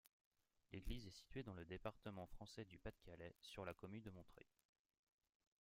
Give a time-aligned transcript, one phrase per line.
[0.71, 4.47] L'église est située dans le département français du Pas-de-Calais, sur la commune de Montreuil.